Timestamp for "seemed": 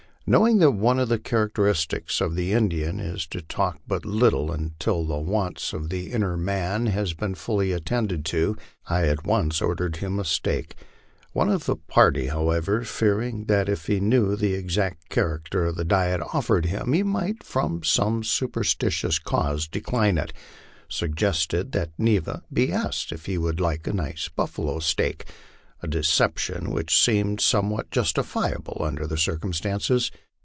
27.03-27.41